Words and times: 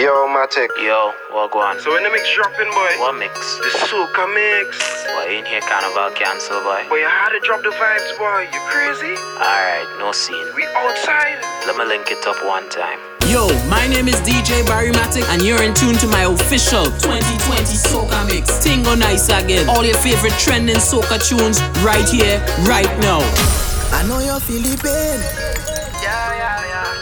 Yo, 0.00 0.26
Mattic. 0.32 0.72
Yo, 0.80 1.12
what 1.28 1.50
go? 1.52 1.60
So 1.76 1.92
when 1.92 2.02
the 2.02 2.08
mix 2.08 2.24
dropping, 2.34 2.72
boy? 2.72 2.92
What 3.04 3.20
mix? 3.20 3.36
The 3.60 3.68
soca 3.84 4.24
mix. 4.32 5.04
Boy, 5.12 5.36
in 5.36 5.44
here 5.44 5.60
carnival 5.60 6.08
cancel, 6.16 6.56
boy. 6.64 6.88
Boy, 6.88 7.04
you 7.04 7.04
had 7.04 7.28
to 7.36 7.40
drop 7.44 7.60
the 7.60 7.68
vibes, 7.68 8.16
boy. 8.16 8.48
You 8.48 8.60
crazy? 8.64 9.12
Alright, 9.36 9.84
no 9.98 10.12
scene. 10.12 10.48
We 10.56 10.64
outside. 10.72 11.36
Let 11.66 11.76
me 11.76 11.84
link 11.84 12.08
it 12.08 12.26
up 12.26 12.40
one 12.48 12.66
time. 12.70 12.98
Yo, 13.28 13.52
my 13.68 13.86
name 13.88 14.08
is 14.08 14.16
DJ 14.24 14.64
Barry 14.64 14.88
Mattic, 14.90 15.28
and 15.28 15.42
you're 15.42 15.62
in 15.62 15.74
tune 15.74 15.96
to 15.96 16.06
my 16.06 16.24
official 16.24 16.86
2020 17.04 17.60
Soca 17.76 18.24
Mix. 18.24 18.64
Ting 18.64 18.82
go 18.82 18.94
nice 18.94 19.28
again. 19.28 19.68
All 19.68 19.84
your 19.84 19.98
favorite 19.98 20.32
trending 20.40 20.80
soca 20.80 21.20
tunes 21.20 21.60
right 21.84 22.08
here, 22.08 22.40
right 22.64 22.88
now. 23.04 23.20
I 23.92 24.02
know 24.08 24.20
you're 24.20 24.40
feeling 24.40 24.78
pain. 24.78 25.49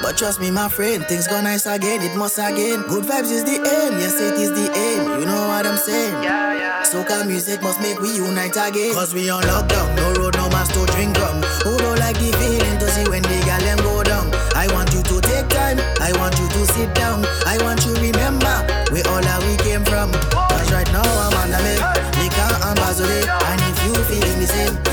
But 0.09 0.17
trust 0.17 0.41
me, 0.41 0.51
my 0.51 0.71
friend, 0.71 1.05
things 1.05 1.29
go 1.29 1.39
nice 1.43 1.67
again, 1.67 2.01
it 2.01 2.17
must 2.17 2.39
again. 2.39 2.81
Good 2.89 3.05
vibes 3.05 3.29
is 3.29 3.45
the 3.45 3.61
aim, 3.61 3.93
yes, 4.01 4.17
it 4.17 4.41
is 4.41 4.49
the 4.49 4.73
aim. 4.73 5.21
You 5.21 5.27
know 5.27 5.49
what 5.49 5.67
I'm 5.67 5.77
saying? 5.77 6.25
Yeah, 6.25 6.55
yeah. 6.57 6.83
Soca 6.83 7.27
music 7.27 7.61
must 7.61 7.79
make 7.83 8.01
we 8.01 8.17
unite 8.17 8.57
again. 8.57 8.95
Cause 8.95 9.13
we 9.13 9.29
on 9.29 9.43
lockdown, 9.43 9.95
no 9.97 10.15
road, 10.15 10.35
no 10.39 10.49
mask 10.49 10.73
to 10.73 10.87
drink 10.97 11.15
gum. 11.15 11.43
Who 11.61 11.77
don't 11.77 11.99
like 11.99 12.17
the 12.17 12.33
feeling 12.41 12.79
to 12.81 12.89
see 12.89 13.05
when 13.11 13.21
they 13.21 13.41
got 13.45 13.61
them 13.61 13.77
go 13.85 14.03
down? 14.03 14.33
I 14.57 14.73
want 14.73 14.95
you 14.95 15.03
to 15.03 15.21
take 15.21 15.47
time, 15.51 15.77
I 16.01 16.17
want 16.17 16.41
you 16.41 16.49
to 16.57 16.67
sit 16.73 16.95
down, 16.95 17.27
I 17.45 17.61
want 17.61 17.85
you 17.85 17.93
remember 17.93 18.65
where 18.89 19.05
all 19.13 19.21
that 19.21 19.45
we 19.45 19.61
came 19.61 19.85
from. 19.85 20.09
Cause 20.33 20.73
right 20.73 20.89
now 20.89 21.05
I'm 21.05 21.37
on 21.37 21.51
the 21.53 21.61
map, 21.61 22.17
Make 22.17 22.33
can't 22.33 22.57
ambassador, 22.65 23.29
and 23.29 23.61
if 23.61 23.77
you 23.85 23.93
feel 24.09 24.41
the 24.41 24.47
same. 24.49 24.88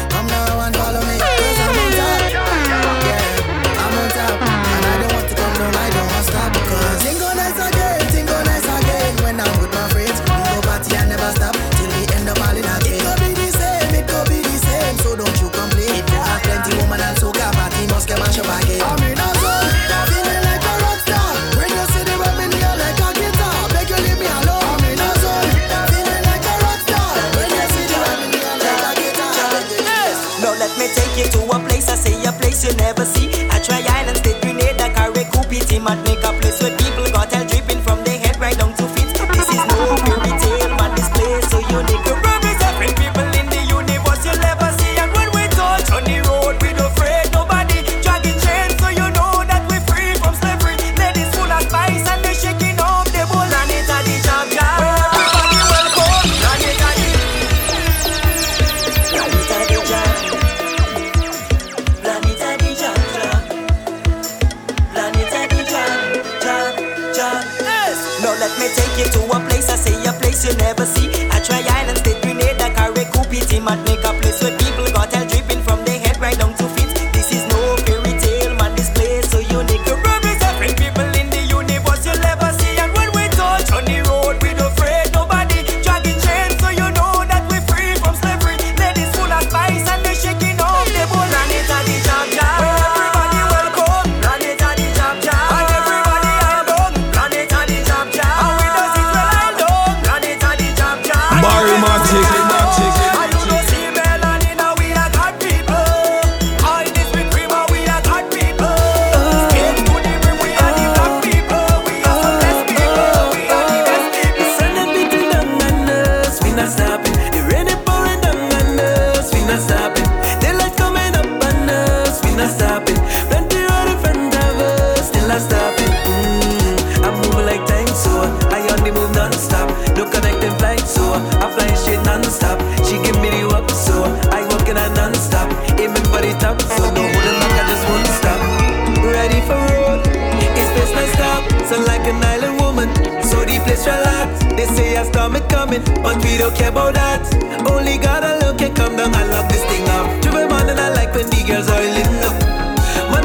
Sound 141.66 141.88
like 141.88 142.06
an 142.06 142.24
island 142.24 142.62
woman, 142.62 142.94
so 143.26 143.42
the 143.42 143.58
place 143.66 143.88
relax. 143.88 144.38
They 144.53 144.66
say 144.70 144.98
I 144.98 145.03
stomach 145.03 145.50
coming, 145.50 145.81
but 146.03 146.24
we 146.24 146.38
don't 146.38 146.56
care 146.56 146.70
about 146.70 146.94
that. 146.94 147.26
Only 147.66 147.98
God 147.98 148.22
alone 148.22 148.56
can 148.59 148.76
come 148.76 148.96
down 148.96 149.16
I 149.16 149.26
lock 149.26 149.50
this 149.50 149.66
thing 149.66 149.81
up. 149.90 150.06
Driven 150.22 150.48
man 150.48 150.70
and 150.70 150.80
I 150.80 150.94
like 150.94 151.12
when 151.16 151.26
the 151.26 151.42
girls 151.42 151.68
are 151.68 151.81
lit 151.81 152.06
up. 152.22 152.38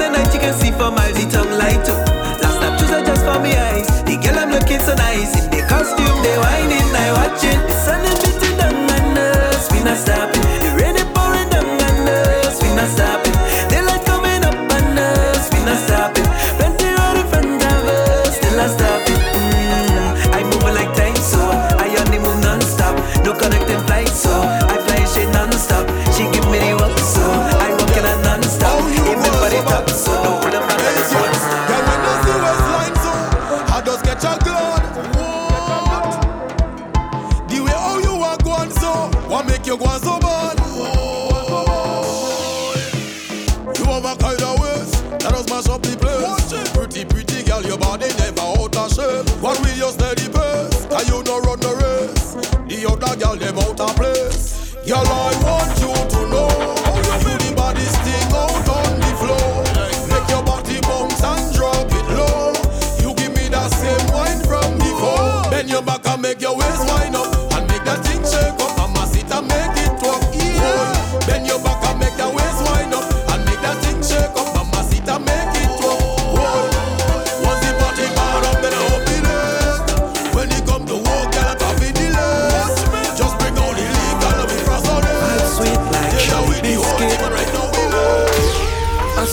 and 0.00 0.12
night 0.14 0.32
you 0.32 0.40
can 0.40 0.54
see 0.54 0.72
for 0.72 0.90
miles 0.90 1.20
the 1.20 1.28
tongue 1.28 1.52
light 1.52 1.84
up. 1.84 2.00
Last 2.40 2.56
time 2.64 2.78
choose 2.80 2.90
just 3.04 3.24
for 3.28 3.38
me 3.44 3.52
eyes. 3.52 3.88
The 4.08 4.16
girl 4.16 4.38
I'm 4.40 4.50
looking 4.50 4.80
so 4.80 4.94
nice 4.94 5.36
in 5.44 5.50
the 5.52 5.60
costume, 5.68 6.16
they 6.24 6.36
whining, 6.40 6.88
I 6.96 7.12
watching. 7.12 7.59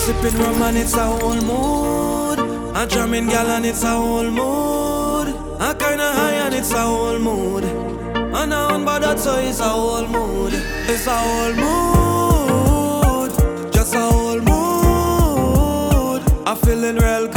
Sipping 0.08 0.40
rum 0.40 0.62
and 0.62 0.78
it's 0.78 0.94
a 0.94 1.04
whole 1.04 1.34
mood. 1.34 2.38
A 2.74 2.86
drumming 2.86 3.26
gal 3.26 3.46
and 3.48 3.66
it's 3.66 3.82
a 3.82 3.90
whole 3.90 4.30
mood. 4.30 5.28
A 5.60 5.74
kinda 5.74 6.12
high 6.18 6.32
and 6.46 6.54
it's 6.54 6.72
a 6.72 6.80
whole 6.80 7.18
mood. 7.18 7.64
And 7.64 8.54
a 8.54 8.68
unbothered 8.72 9.18
so 9.18 9.36
it's 9.36 9.60
a 9.60 9.68
whole 9.68 10.06
mood. 10.06 10.54
It's 10.88 11.06
a 11.06 11.14
whole 11.14 11.52
mood. 11.62 13.32
Just 13.70 13.94
a 13.94 14.00
whole 14.00 14.40
mood. 14.40 16.22
I'm 16.46 16.56
feeling 16.56 16.96
real 16.96 17.27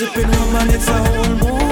Sipping 0.00 0.30
rum 0.30 0.56
and 0.56 0.72
it's 0.72 0.88
a 0.88 0.92
whole 0.92 1.34
moon. 1.36 1.69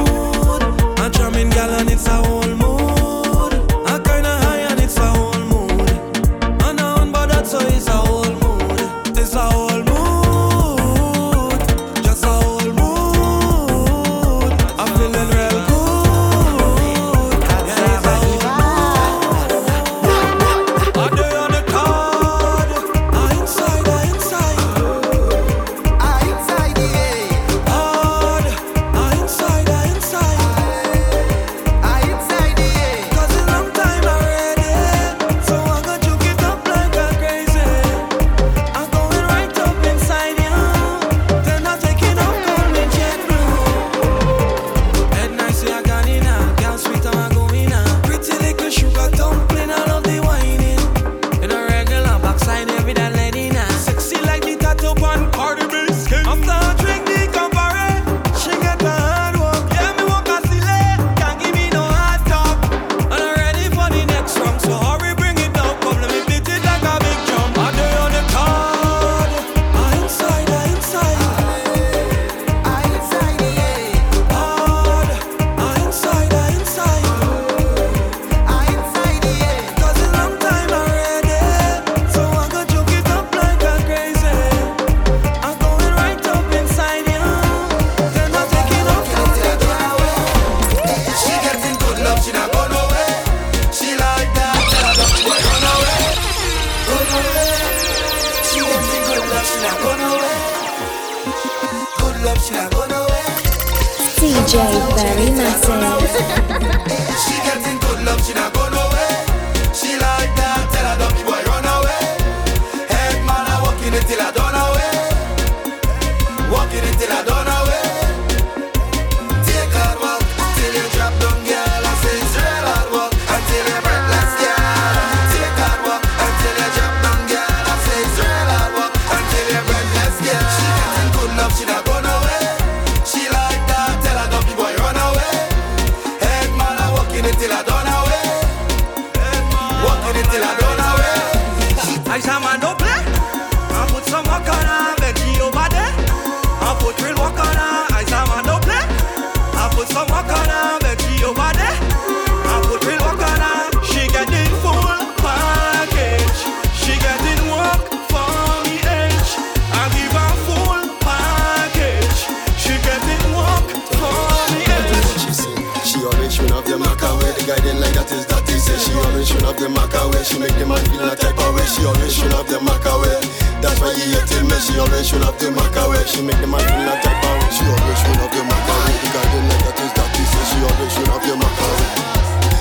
creative, 173.99 174.45
me 174.47 174.59
She 174.61 174.79
always 174.79 175.09
should 175.09 175.23
have 175.23 175.39
the 175.39 175.51
macabre. 175.51 176.07
She 176.07 176.23
make 176.23 176.39
the 176.39 176.47
man 176.47 176.61
feel 176.61 176.87
like 176.87 177.03
type 177.03 177.25
of. 177.25 177.53
She 177.53 177.65
always 177.67 177.99
should 177.99 178.17
have 178.23 178.31
the 178.31 178.43
macabre. 178.45 178.93
Because 179.03 179.29
the 179.35 179.41
negatives 179.51 179.93
that 179.99 180.11
he 180.17 180.25
says, 180.25 180.47
she 180.51 180.59
always 180.63 180.93
should 180.95 181.09
have 181.09 181.23
the 181.27 181.35
macabre. 181.37 181.87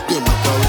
The 0.10 0.17
macabre. 0.22 0.66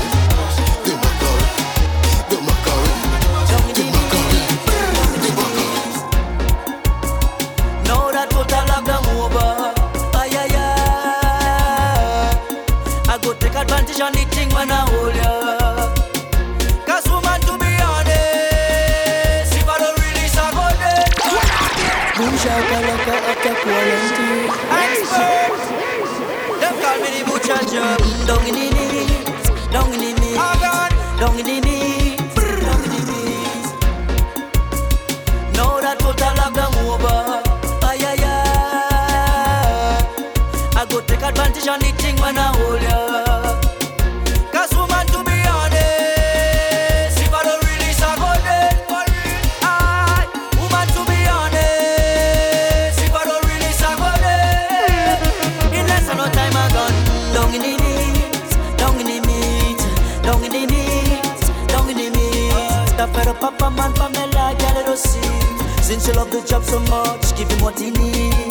that 62.98 63.14
fed 63.14 63.28
up 63.28 63.38
Papa 63.38 63.70
man 63.70 63.92
Pamela 63.94 64.54
girl 64.58 64.74
don't 64.74 64.88
oh, 64.88 64.94
see. 64.96 65.82
Since 65.82 66.08
you 66.08 66.14
love 66.14 66.30
the 66.30 66.42
job 66.42 66.64
so 66.64 66.80
much 66.90 67.36
give 67.36 67.48
him 67.50 67.60
what 67.62 67.78
he 67.78 67.90
need. 67.92 68.50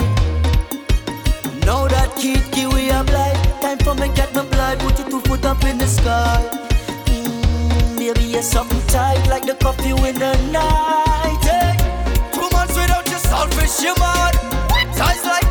Now 1.66 1.88
that 1.88 2.16
kid 2.16 2.42
kiwi 2.54 2.90
I'm 2.90 3.06
blind. 3.06 3.38
Time 3.62 3.78
for 3.80 3.94
me 3.96 4.08
get 4.16 4.34
my 4.34 4.44
blood 4.44 4.80
put 4.80 4.98
you 5.00 5.06
two 5.12 5.20
foot 5.28 5.46
up 5.46 5.64
in 5.66 5.78
the 5.78 5.88
sky. 5.88 6.42
Mm, 7.08 8.00
Maybe 8.00 8.24
you're 8.24 8.42
something 8.42 8.82
tight 8.88 9.28
like 9.28 9.46
the 9.46 9.56
coffee 9.56 9.92
in 9.92 10.16
the 10.16 10.34
night. 10.56 11.44
Hey. 11.44 11.76
Two 12.32 12.48
months 12.56 12.76
without 12.76 13.06
your 13.10 13.20
selfish 13.20 13.82
you 13.84 13.94
mad 14.00 14.34
Ties 14.96 15.26
like 15.26 15.47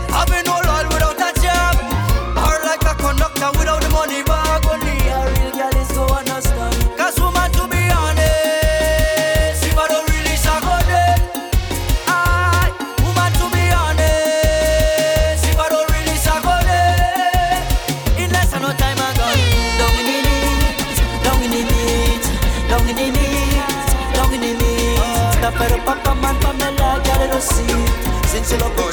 se 28.46 28.56
lo 28.58 28.72
co 28.76 28.85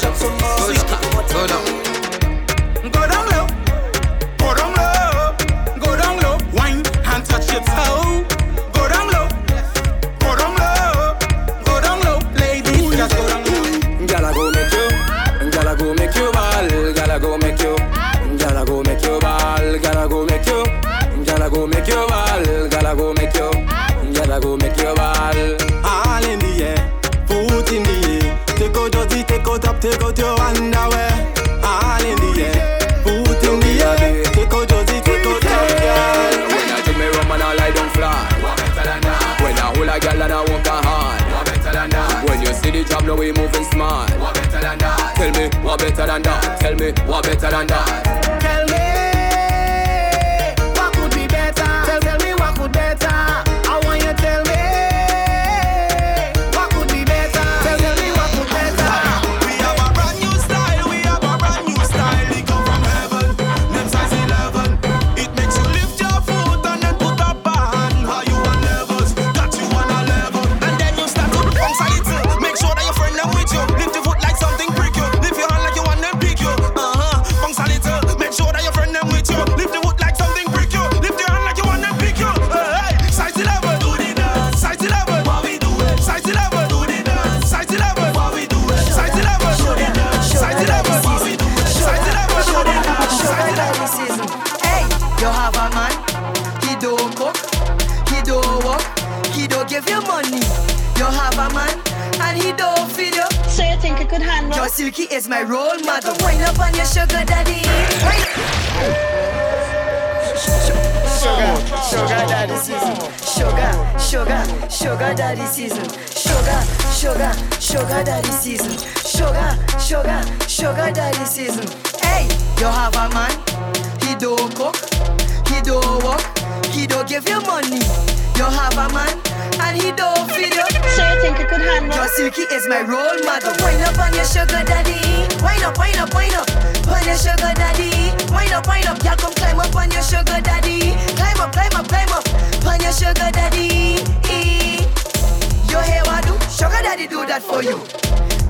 better 46.05 46.13
than 46.13 46.21
that? 46.23 46.59
Tell 46.59 46.75
me 46.75 46.91
what 47.07 47.23
better 47.23 47.49
than 47.49 47.67
that? 47.67 48.32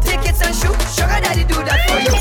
Tickets 0.02 0.42
and 0.42 0.56
shoes, 0.56 0.96
sugar 0.96 1.20
daddy 1.22 1.44
do 1.44 1.56
that 1.64 1.80
for 1.90 2.00
you. 2.00 2.14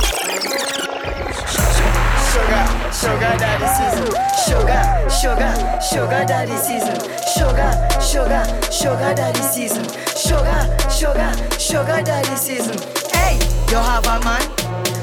Sugar, 2.33 2.65
sugar 2.93 3.35
daddy 3.39 3.69
season. 3.77 4.07
Sugar, 4.47 4.83
sugar, 5.11 5.53
sugar 5.81 6.25
daddy 6.25 6.57
season. 6.57 6.97
Sugar, 7.35 7.73
sugar, 8.01 8.45
sugar 8.71 9.15
daddy 9.15 9.41
season. 9.43 9.85
Sugar, 10.17 10.61
sugar, 10.91 11.33
sugar 11.59 12.03
daddy 12.03 12.37
season. 12.37 12.79
Hey, 13.13 13.39
you 13.71 13.77
have 13.77 14.07
a 14.07 14.21
man. 14.25 14.43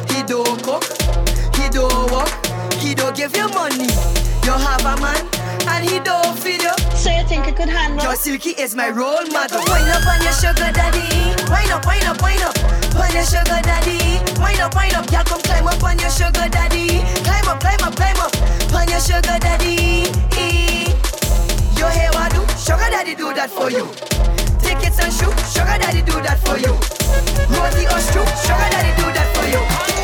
He 0.10 0.24
don't 0.24 0.62
cook, 0.64 0.84
he 1.56 1.70
don't 1.70 2.12
walk. 2.12 2.30
he 2.80 2.96
don't 2.96 3.16
give 3.16 3.36
you 3.36 3.48
money. 3.50 3.88
You 4.44 4.54
have 4.54 4.82
a 4.82 4.96
man 5.02 5.26
and 5.70 5.90
he 5.90 6.00
don't 6.00 6.38
feed 6.38 6.62
you. 6.62 6.74
So 6.96 7.10
you 7.12 7.24
think 7.28 7.48
you 7.48 7.54
could 7.54 7.70
handle? 7.70 8.04
Your 8.04 8.16
silky 8.16 8.52
is 8.52 8.76
my 8.76 8.90
role 8.90 9.26
model. 9.32 9.62
Wind 9.68 9.90
up 9.90 10.06
on 10.08 10.22
your 10.22 10.34
sugar 10.34 10.72
daddy. 10.74 11.08
Wind 11.52 11.72
up, 11.72 11.86
wind 11.86 12.06
up, 12.06 12.22
wind 12.22 12.44
up. 12.44 12.56
On 13.00 13.10
your 13.14 13.24
sugar 13.24 13.60
daddy. 13.64 14.20
Wind 14.42 14.60
up, 14.60 14.76
wind 14.76 14.96
up. 14.96 15.10
y'all 15.12 15.24
come 15.24 15.42
climb 15.42 15.68
up 15.68 15.84
on 15.84 15.98
your 16.00 16.10
sugar 16.12 16.48
daddy. 16.50 17.02
Climb 17.24 17.48
up, 17.48 17.60
climb 17.60 17.82
up, 17.84 17.96
climb 17.96 18.18
up. 18.18 18.34
On 18.74 18.88
your 18.90 19.00
sugar 19.00 19.38
daddy. 19.40 20.10
You 21.80 21.88
hear 21.88 22.12
what 22.12 22.28
I 22.28 22.36
do? 22.36 22.42
Sugar 22.58 22.90
daddy 22.92 23.16
do 23.16 23.34
that 23.34 23.50
for 23.50 23.72
you. 23.72 23.86
Tickets 24.60 25.00
and 25.00 25.14
shoe, 25.14 25.32
sugar 25.48 25.78
daddy 25.80 26.02
do 26.02 26.14
that 26.22 26.40
for 26.44 26.58
you. 26.58 26.74
Rosie 27.56 27.88
or 27.88 28.02
shoe, 28.12 28.26
sugar 28.44 28.70
daddy 28.74 28.92
do 29.00 29.08
that 29.16 29.28
for 29.36 29.48
you. 29.48 29.99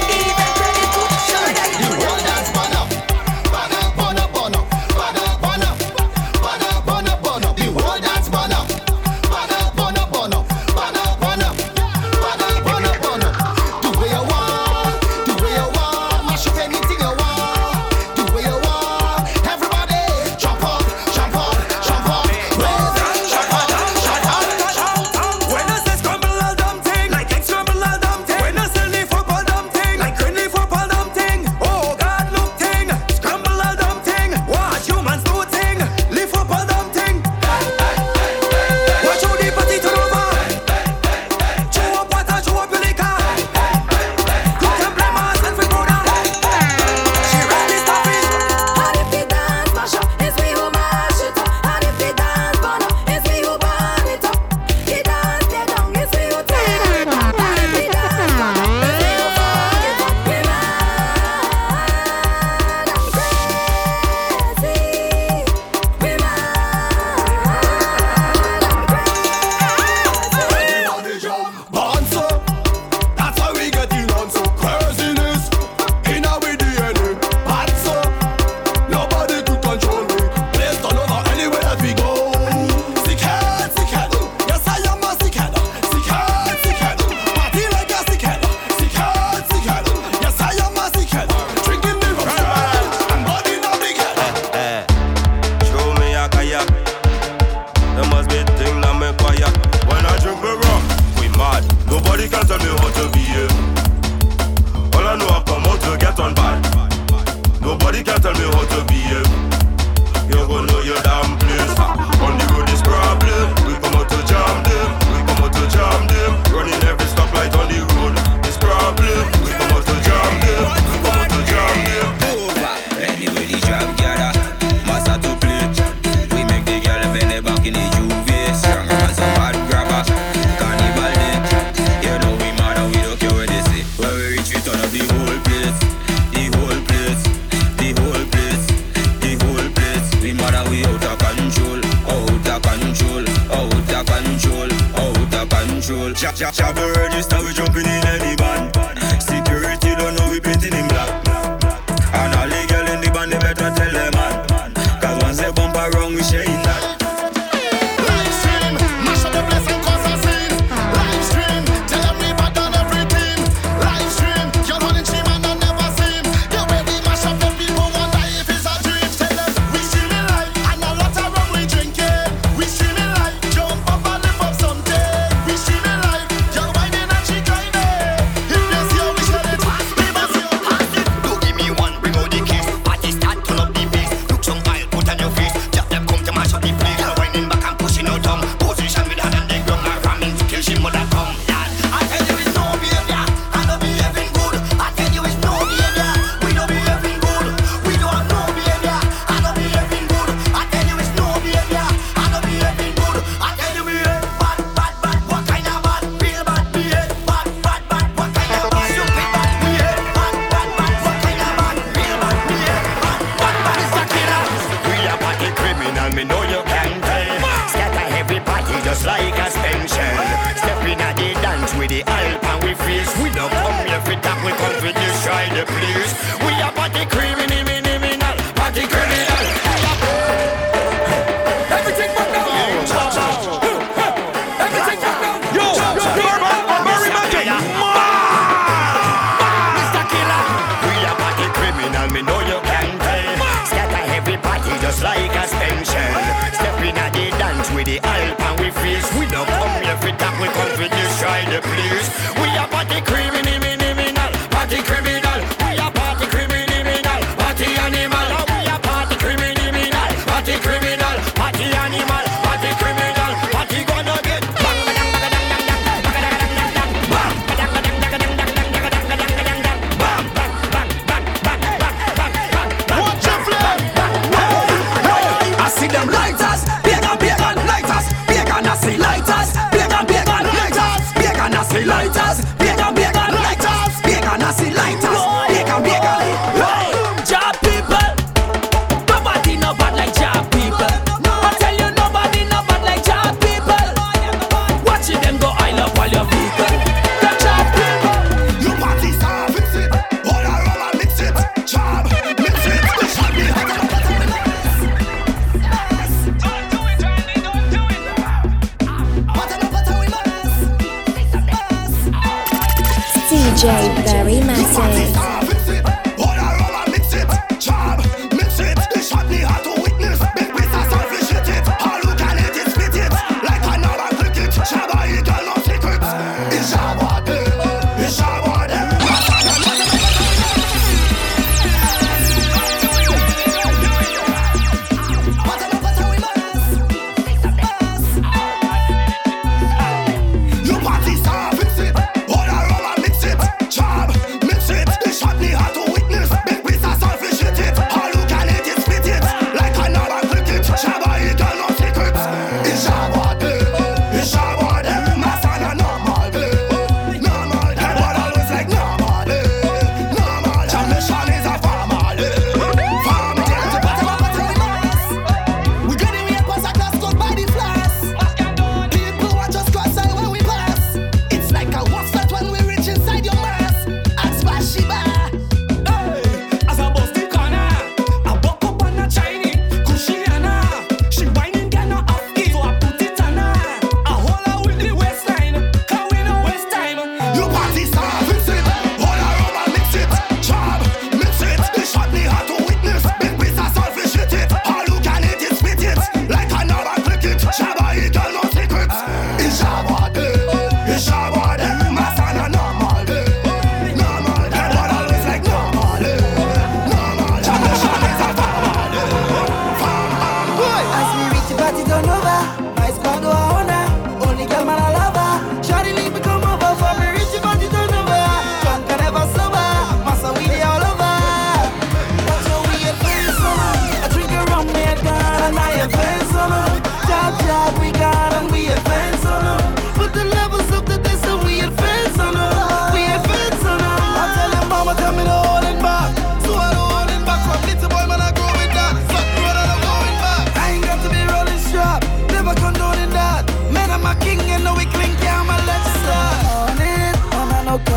We 250.06 250.12
up, 250.12 250.40
we 250.40 250.48
come 250.50 250.78
we 250.78 250.88
destroy 250.88 251.46
the 251.50 251.62
place. 251.62 252.45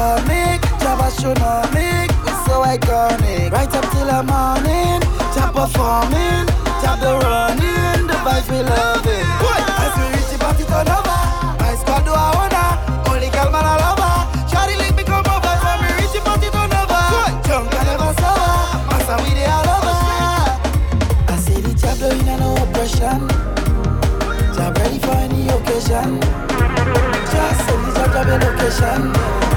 A 0.09 0.17
no 0.17 0.25
comic, 0.25 0.61
Java 0.81 1.11
show 1.21 1.33
no 1.35 1.63
make, 1.75 2.11
we 2.25 2.33
so 2.47 2.63
iconic. 2.65 3.53
Right 3.53 3.75
up 3.75 3.85
till 3.93 4.07
the 4.07 4.23
morning, 4.23 5.01
top 5.35 5.55
performing, 5.55 6.47
top 6.83 7.01
the 7.01 7.19
running, 7.23 8.07
the 8.07 8.17
vibes 8.25 8.49
we 8.51 8.63
love 8.63 9.07
it. 9.07 9.25
As 9.85 9.93
we 9.99 10.05
reach 10.17 10.31
the 10.33 10.39
party 10.39 10.65
turn 10.65 10.89
over, 10.89 11.21
my 11.61 11.75
squad 11.81 12.05
do 12.05 12.13
a 12.13 12.27
honor, 12.41 12.71
only 13.11 13.29
girl 13.31 13.51
man 13.51 13.65
I 13.65 13.77
love 13.85 13.99
her. 13.99 14.21
Shawty 14.49 14.77
link 14.79 14.97
me 14.97 15.05
come 15.05 15.27
over, 15.27 15.55
for 15.63 15.77
me 15.83 15.89
reach 16.01 16.13
the 16.13 16.21
party 16.25 16.49
turn 16.51 16.73
over. 16.73 17.03
Drunk 17.45 17.75
and 17.75 17.87
never 17.89 18.13
sober, 18.21 18.57
massa 18.89 19.15
we 19.23 19.31
dey 19.37 19.47
all 19.47 19.69
over. 19.77 19.97
I 21.33 21.37
say 21.41 21.61
the 21.61 21.73
job 21.75 21.99
doing 21.99 22.25
no 22.39 22.57
oppression. 22.65 23.29
Job 24.57 24.77
ready 24.79 24.99
for 24.99 25.17
any 25.27 25.49
occasion. 25.49 26.21
Just 27.29 27.61
send 27.67 27.83
the 27.85 27.91
job 27.97 28.13
job 28.13 28.27
your 28.27 28.39
location. 28.41 29.48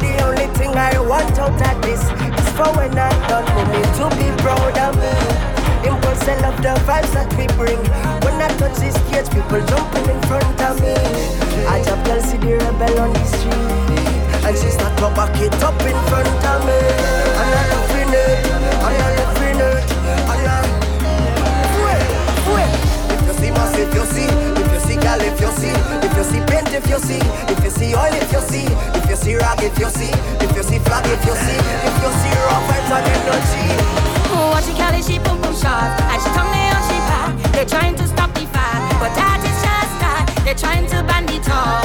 The 0.00 0.12
only 0.24 0.46
thing 0.58 0.76
I 0.76 0.98
want 1.00 1.38
out 1.38 1.52
of 1.52 1.82
this 1.82 2.02
is 2.02 2.48
for 2.52 2.70
when 2.76 2.98
I'm 2.98 3.16
for 3.28 3.42
me 3.72 3.80
to 3.96 4.04
be 4.16 4.26
proud. 4.42 4.76
Impulse 5.80 6.28
and 6.28 6.40
love 6.42 6.56
the 6.60 6.74
vibes 6.84 7.12
that 7.14 7.32
we 7.38 7.46
bring. 7.56 7.80
When 8.20 8.36
I 8.36 8.48
touch 8.58 8.76
this 8.76 8.94
stage, 9.08 9.28
people 9.32 9.64
jumping 9.66 10.08
in 10.12 10.20
front 10.28 10.60
of 10.60 10.76
me. 10.82 10.94
I 11.66 11.82
just 11.82 12.04
girl 12.04 12.20
see 12.20 12.36
the 12.36 12.58
rebel 12.58 13.00
on 13.00 13.12
the 13.14 13.24
street, 13.24 14.44
and 14.44 14.56
she 14.58 14.68
start 14.68 14.94
to 14.98 15.08
back 15.16 15.40
it 15.40 15.54
up 15.64 15.80
in 15.80 15.96
front 16.08 16.28
of 16.28 16.60
me. 16.68 16.76
I 16.76 17.48
love 17.72 17.96
it, 17.96 18.12
and 18.60 18.96
I 19.00 19.16
love 19.16 19.40
it, 19.40 19.56
and 19.56 20.44
I. 20.44 20.60
Fuel, 21.72 22.00
fuel. 22.44 22.68
If 23.16 23.24
you 23.26 23.34
see 23.40 23.48
you 23.96 24.04
see, 24.04 24.39
see 25.18 25.26
if 25.26 25.40
you 25.40 25.50
see, 25.50 25.74
if 26.06 26.16
you 26.16 26.24
see 26.24 26.40
paint, 26.46 26.72
if 26.72 26.86
you 26.88 26.98
see, 26.98 27.18
if 27.50 27.64
you 27.64 27.70
see 27.70 27.94
oil, 27.94 28.14
if 28.14 28.32
you 28.32 28.40
see, 28.40 28.66
if 28.94 29.10
you 29.10 29.16
see 29.16 29.36
rag, 29.36 29.62
if 29.62 29.78
you 29.78 29.88
see, 29.90 30.12
if 30.44 30.54
you 30.54 30.62
see 30.62 30.78
flag, 30.78 31.04
if 31.06 31.24
you 31.26 31.34
see, 31.34 31.58
if 31.58 31.96
you 32.02 32.10
see 32.20 32.34
rough 32.46 32.64
vibes 32.68 32.90
and 32.94 33.06
energy. 33.18 34.10
What 34.30 34.64
she 34.64 35.12
she 35.12 35.18
boom 35.18 35.40
boom 35.40 35.54
shot 35.54 35.98
And 36.12 36.20
she 36.22 36.28
tongue 36.36 36.52
they 36.52 36.68
on 36.70 36.82
she 36.86 36.98
back 37.08 37.52
They're 37.52 37.64
trying 37.64 37.96
to 37.96 38.06
stop 38.06 38.32
the 38.34 38.46
fight 38.52 38.82
But 39.00 39.14
that 39.16 39.40
is 39.40 39.56
just 39.64 39.94
that 40.02 40.42
They're 40.44 40.54
trying 40.54 40.86
to 40.88 41.02
ban 41.02 41.24
it 41.28 41.48
all 41.48 41.82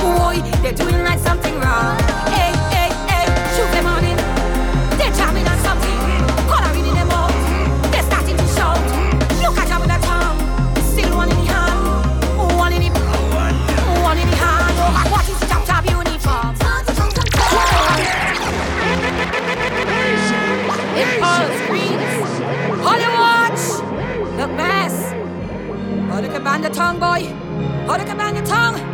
Boy, 0.00 0.40
they're 0.62 0.72
doing 0.72 1.04
like 1.04 1.18
something 1.20 1.54
wrong 1.60 1.98
Hey, 2.32 2.52
hey, 2.74 2.90
hey, 3.10 3.26
shoot 3.54 3.70
them 3.72 3.86
on 3.86 4.04
it 4.04 4.13
Band 26.64 26.74
the 26.74 26.80
tongue, 26.80 26.98
boy. 26.98 27.20
They 27.98 28.04
can 28.06 28.16
band 28.16 28.36
your 28.36 28.46
tongue. 28.46 28.93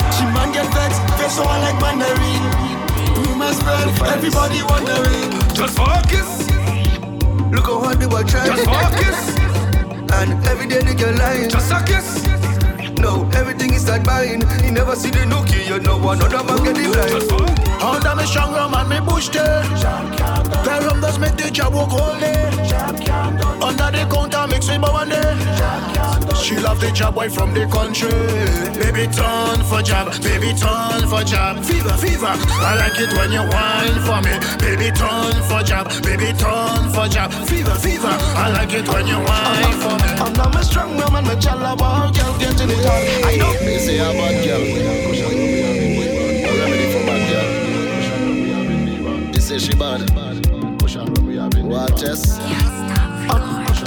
She 0.21 0.27
man 0.27 0.51
get 0.51 0.71
vexed, 0.71 1.01
face 1.17 1.35
so 1.35 1.43
I 1.43 1.57
like 1.65 1.81
Mandarin. 1.81 2.43
Rumors 3.25 3.57
spread, 3.57 3.87
everybody 4.13 4.61
wondering. 4.61 5.31
Just 5.57 5.75
focus. 5.75 6.29
Look 7.49 7.65
how 7.65 7.81
hard 7.81 7.99
they 7.99 8.05
were 8.05 8.23
trying. 8.23 8.53
Just 8.53 8.65
focus. 8.65 9.17
and 10.13 10.45
every 10.45 10.67
day 10.67 10.81
they 10.81 10.93
get 10.93 11.15
lying. 11.17 11.49
Just 11.49 11.71
a 11.71 11.83
kiss. 11.83 12.21
No, 12.99 13.27
everything 13.33 13.73
is 13.73 13.89
like 13.89 14.05
mine. 14.05 14.41
You 14.63 14.71
never 14.71 14.95
see 14.95 15.09
the 15.09 15.25
nookie, 15.25 15.67
you 15.67 15.79
know 15.79 15.97
another 16.07 16.43
man 16.43 16.63
get 16.65 16.75
the 16.75 16.85
right. 16.93 17.81
Hold 17.81 18.05
on, 18.05 18.17
me 18.17 18.25
strong, 18.25 18.53
man, 18.71 18.89
me 18.89 18.99
bush 18.99 19.29
there. 19.29 19.63
The 20.63 20.85
rum 20.85 21.01
does 21.01 21.17
make 21.17 21.35
the 21.37 21.49
job 21.51 21.73
work 21.73 21.91
all 21.91 22.19
day. 22.19 22.45
Under 23.61 23.89
the 23.91 24.05
counter, 24.09 24.47
mix 24.47 24.67
with 24.69 24.81
Bawande. 24.81 25.21
She 26.35 26.57
love 26.57 26.79
the 26.79 26.91
job 26.91 27.15
boy 27.15 27.29
from 27.29 27.53
the 27.53 27.65
country. 27.67 28.09
Baby, 28.77 29.07
turn 29.13 29.63
for 29.65 29.81
job, 29.81 30.11
baby, 30.21 30.53
turn 30.53 31.07
for 31.07 31.23
job. 31.23 31.63
Fever, 31.63 31.95
fever. 31.97 32.33
I 32.67 32.75
like 32.77 32.99
it 32.99 33.13
when 33.17 33.31
you 33.31 33.43
whine 33.45 33.99
for 34.05 34.21
me. 34.21 34.33
Baby, 34.59 34.91
turn 34.91 35.33
for 35.49 35.63
job, 35.63 35.89
baby, 36.03 36.33
turn 36.37 36.89
for 36.91 37.07
job. 37.07 37.31
Fever, 37.49 37.75
fever. 37.75 38.13
I 38.35 38.51
like 38.51 38.73
it 38.73 38.87
when 38.87 39.07
you 39.07 39.17
whine 39.17 39.77
for 39.81 39.95
me. 40.01 40.09
I'm 40.21 40.33
not 40.33 40.55
a 40.55 40.63
strong 40.63 40.97
woman, 40.97 41.25
my 41.25 41.35
chalaba 41.35 42.11
girl 42.13 42.37
getting 42.39 42.69
it 42.69 42.85
on. 42.85 43.01
I 43.25 43.37
don't 43.37 43.57
say 43.79 43.99
I'm 43.99 44.19
a 44.19 44.29
girl. 44.45 44.81
She 49.61 49.75
bad 49.75 50.20
waters. 51.71 52.37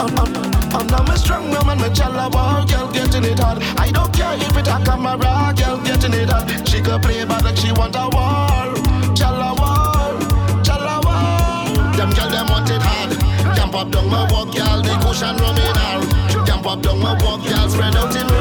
I'm, 0.01 0.17
I'm, 0.19 0.37
I'm, 0.75 0.95
I'm 0.95 1.09
a 1.09 1.17
strong 1.19 1.51
woman, 1.51 1.79
my 1.79 1.91
chalaba 1.91 2.67
girl 2.67 2.91
getting 2.91 3.25
it 3.25 3.39
hard. 3.39 3.63
I 3.77 3.91
don't 3.93 4.11
care 4.13 4.35
if 4.35 4.57
it 4.57 4.67
a 4.67 4.81
camera 4.83 5.53
girl 5.55 5.79
getting 5.85 6.15
it 6.15 6.31
hard. 6.31 6.67
She 6.67 6.81
could 6.81 7.03
play 7.03 7.25
bad 7.25 7.45
like 7.45 7.59
she 7.59 7.71
want 7.73 7.95
a 7.95 8.09
wall. 8.09 8.73
Chalawal, 9.19 10.17
chalawal. 10.65 11.97
Them 11.97 12.11
girl 12.17 12.31
them 12.31 12.49
want 12.49 12.71
it 12.71 12.81
hard. 12.81 13.57
Jump 13.57 13.75
up 13.75 13.91
down 13.91 14.09
my 14.09 14.23
walk, 14.33 14.55
girl, 14.57 14.81
the 14.81 14.95
cushion 15.05 15.37
rum 15.37 15.57
in 15.57 15.77
out. 15.77 16.47
Jump 16.47 16.67
up 16.67 16.81
down 16.81 16.99
my 17.01 17.13
walk, 17.23 17.45
girl, 17.45 17.69
spread 17.69 17.95
out 17.97 18.17
in 18.17 18.34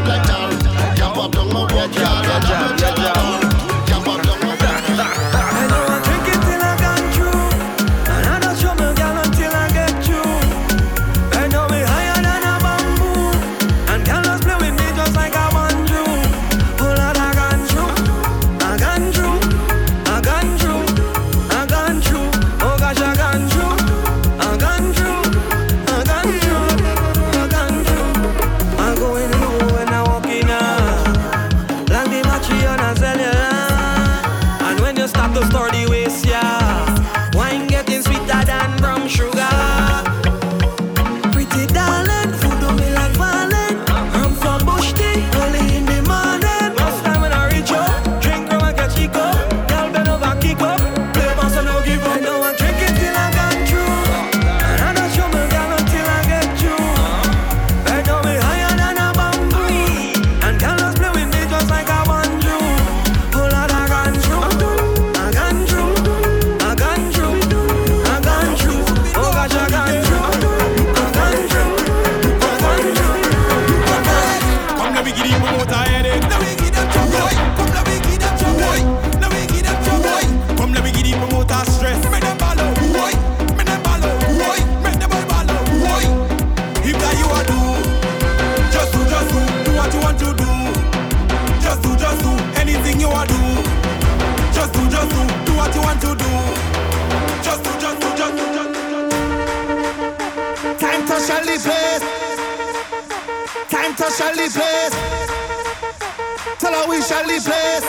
officially 107.03 107.39
place. 107.39 107.83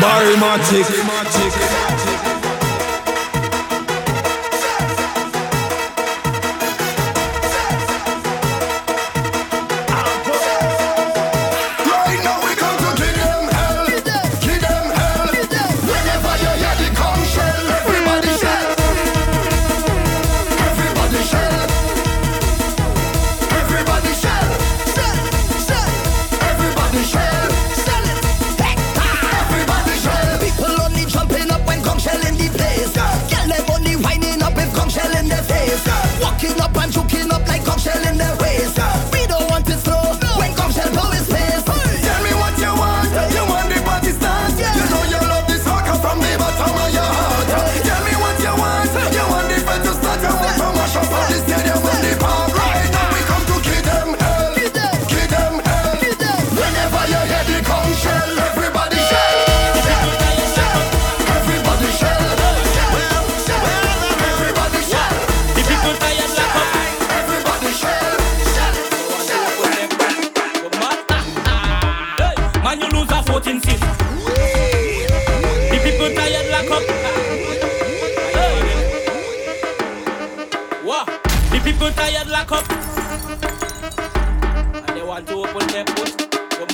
Barry 0.00 0.36
Mattic. 0.36 2.13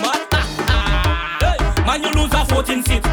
man. 0.03 1.87
Man, 1.87 2.03
you 2.03 2.11
lose 2.13 2.33
a 2.35 2.45
14 2.45 2.83
seat. 2.85 3.10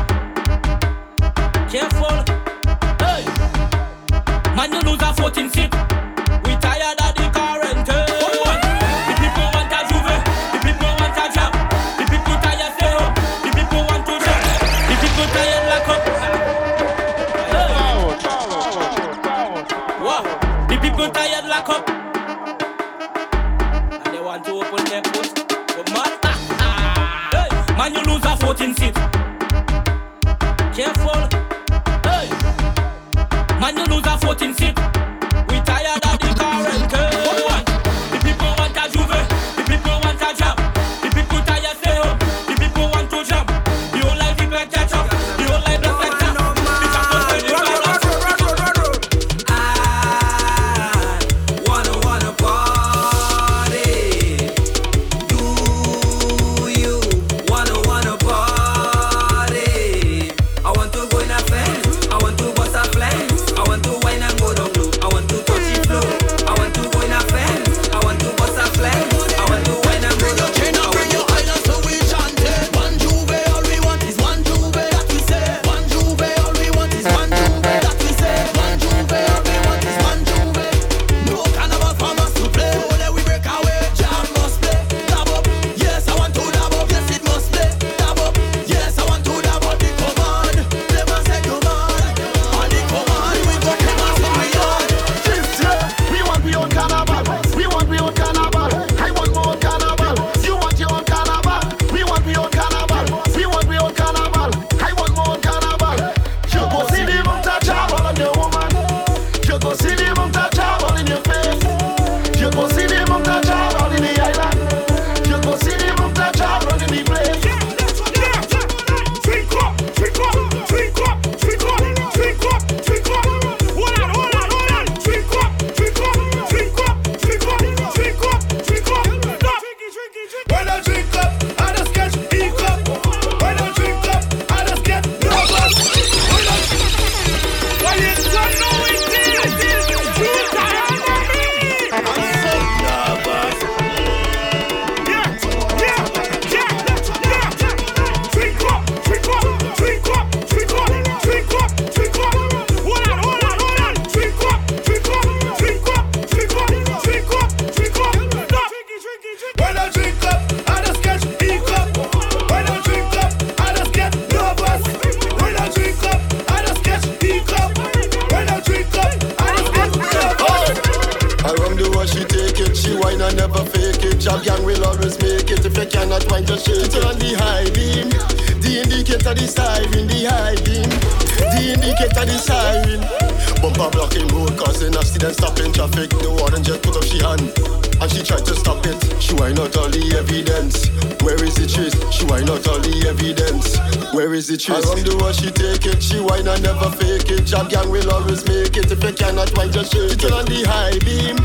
From 194.87 195.03
the 195.03 195.19
way 195.19 195.35
she 195.35 195.51
take 195.51 195.83
it, 195.83 195.99
she 195.99 196.23
whine 196.23 196.47
and 196.47 196.63
never 196.63 196.87
fake 196.95 197.27
it. 197.27 197.43
Job 197.43 197.67
gang 197.67 197.91
will 197.91 198.07
always 198.07 198.47
make 198.47 198.79
it. 198.79 198.87
If 198.87 199.03
you 199.03 199.11
cannot 199.11 199.51
whine, 199.59 199.67
just 199.67 199.91
shake 199.91 200.15
it. 200.15 200.23
Turn 200.23 200.31
on 200.31 200.47
the 200.47 200.63
high 200.63 200.95
beam, 201.03 201.35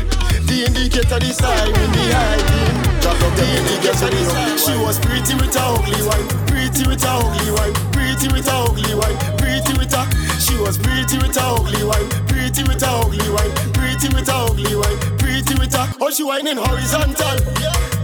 the 0.47 0.63
indicator, 0.63 1.19
the 1.19 1.27
in 1.27 1.91
the 1.91 2.05
high 2.07 2.39
beam. 2.39 2.75
Job 3.03 3.19
up 3.19 3.35
the 3.35 3.43
indicator, 3.43 4.07
the 4.07 4.21
high. 4.31 4.55
She 4.55 4.71
was 4.79 4.95
pretty 4.95 5.35
with 5.35 5.51
her 5.59 5.75
ugly 5.75 5.99
wine, 6.07 6.23
pretty 6.47 6.87
with 6.87 7.03
her 7.03 7.19
ugly 7.19 7.51
wine, 7.51 7.75
pretty 7.91 8.31
with 8.31 8.47
her 8.47 8.63
ugly 8.63 8.95
wine, 8.95 9.19
pretty 9.35 9.75
with 9.75 9.91
her. 9.91 10.07
She 10.39 10.55
was 10.63 10.79
pretty 10.79 11.19
with 11.19 11.35
her 11.35 11.43
ugly 11.43 11.83
wine, 11.83 12.07
pretty 12.31 12.63
with 12.63 12.79
her 12.79 12.95
ugly 12.95 13.27
wine, 13.27 13.51
pretty 13.75 14.07
with 14.15 14.31
her 14.31 14.39
ugly 14.47 14.71
wine, 14.71 14.99
pretty 15.19 15.51
with 15.59 15.75
her. 15.75 15.91
Oh, 15.99 16.07
she 16.15 16.23
whining 16.23 16.55
horizontal, 16.55 17.43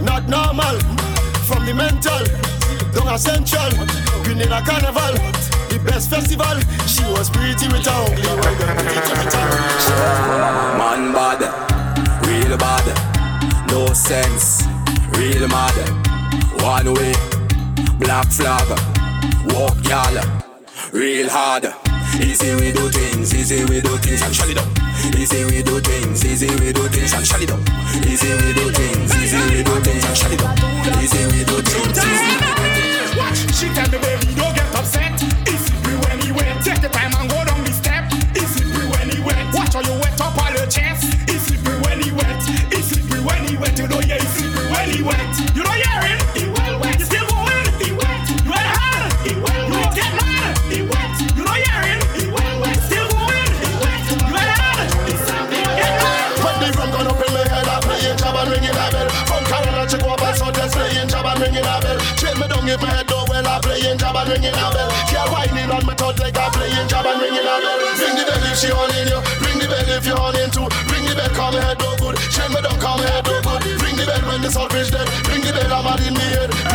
not 0.04 0.28
normal. 0.28 0.76
From 1.48 1.64
the 1.64 1.72
mental, 1.72 2.28
don't 2.92 3.16
central 3.16 4.09
working 4.30 4.46
in 4.46 4.52
a 4.52 4.62
carnival, 4.62 5.14
the 5.68 5.78
best 5.84 6.10
festival. 6.10 6.60
She 6.86 7.04
was 7.12 7.30
pretty 7.30 7.66
with 7.68 7.86
her 7.86 8.04
ugly 8.06 8.26
one. 8.26 8.58
Man 10.78 11.12
bad, 11.12 11.40
real 12.26 12.56
bad, 12.56 12.86
no 13.70 13.86
sense, 13.92 14.62
real 15.16 15.48
mad. 15.48 15.74
One 16.62 16.94
way, 16.94 17.14
black 17.98 18.30
flag, 18.30 18.68
walk 19.52 19.76
y'all, 19.88 20.22
real 20.92 21.28
hard. 21.28 21.72
Easy 22.20 22.54
we 22.54 22.72
do 22.72 22.88
things, 22.90 23.34
easy 23.34 23.64
we 23.64 23.80
do 23.80 23.96
things, 23.98 24.22
and 24.22 24.34
shut 24.34 24.50
it 24.50 24.58
up. 24.58 24.89
Easy 25.16 25.44
we 25.44 25.62
do 25.62 25.80
things, 25.80 26.24
easy 26.24 26.48
we 26.60 26.72
do 26.72 26.86
things 26.88 27.12
and 27.14 27.26
shut 27.26 27.40
it 27.42 27.50
up. 27.50 27.60
Easy 28.06 28.32
we 28.36 28.52
do 28.52 28.70
things, 28.72 29.14
easy 29.16 29.40
we 29.50 29.62
do 29.62 29.74
things 29.80 30.04
and 30.04 30.16
shut 30.16 30.32
it 30.32 30.42
up. 30.42 30.56
Easy 31.02 31.24
we 31.32 31.44
do 31.44 31.56
things. 31.62 31.96
easy. 31.96 33.18
Watch, 33.18 33.40
she 33.56 33.68
tell 33.74 33.88
me 33.90 33.98
baby 33.98 34.34
don't 34.36 34.54
get 34.54 34.68
upset. 34.76 35.12
Easy 35.48 35.74
we 35.86 35.92
when 36.04 36.20
he 36.20 36.32
wet, 36.32 36.62
take 36.64 36.80
the 36.80 36.88
time 36.88 37.12
and 37.18 37.28
go 37.30 37.44
down 37.44 37.64
the 37.64 37.72
step. 37.72 38.04
Easy 38.36 38.64
we 38.64 38.82
when 38.92 39.08
he 39.10 39.20
wet, 39.20 39.40
watch 39.54 39.74
how 39.74 39.80
you 39.80 39.94
wet 40.00 40.20
up 40.20 40.36
all 40.36 40.52
your 40.52 40.66
chest. 40.66 41.04
Easy 41.28 41.56
we 41.64 41.72
when 41.84 42.00
he 42.00 42.12
wet, 42.12 42.36
easy 42.72 43.00
we 43.10 43.20
when 43.24 43.44
he 43.48 43.56
wet, 43.56 43.78
you 43.78 43.88
know 43.88 44.00
yeah, 44.00 44.16
easy 44.20 44.46
we 44.48 44.62
when 44.72 44.88
he 44.90 45.02
wet. 45.02 45.20
You 45.56 45.64
know 45.64 45.69
if 62.70 62.82
I 62.84 63.02
do 63.02 63.18
well, 63.26 63.46
I 63.46 63.58
job 63.98 64.14
and 64.14 64.30
ringing 64.30 64.54
a 64.54 64.66
bell. 64.70 64.90
Whining 65.34 65.70
on 65.70 65.84
my 65.86 65.94
I 65.98 66.86
job 66.86 67.06
and 67.06 67.18
ringing 67.18 67.42
a 67.42 67.56
bell. 67.58 67.78
Ring 67.98 68.14
the 68.14 68.24
bell 68.30 68.46
if 68.46 68.58
she 68.58 68.70
on 68.70 68.90
in 68.94 69.10
you, 69.10 69.20
ring 69.42 69.58
the 69.58 69.66
bell 69.66 69.90
if 69.90 70.06
you 70.06 70.14
on 70.14 70.36
in 70.38 70.50
too. 70.50 70.66
Ring 70.90 71.04
the 71.06 71.14
bell, 71.18 71.30
come 71.34 71.54
here, 71.58 71.74
do 71.74 71.90
good. 71.98 72.16
Shame 72.30 72.54
me 72.54 72.60
don't 72.62 72.78
come 72.78 73.02
here, 73.02 73.22
do 73.26 73.34
good. 73.42 73.62
Ring 73.82 73.96
the 73.98 74.06
bell 74.06 74.22
when 74.30 74.40
the 74.42 74.50
salt 74.50 74.74
is 74.74 74.90
dead, 74.90 75.08
ring 75.26 75.42
the 75.42 75.50
bell, 75.50 75.72
I'm 75.72 75.86
out 75.86 76.00
in 76.00 76.14
the 76.14 76.20
head. 76.20 76.69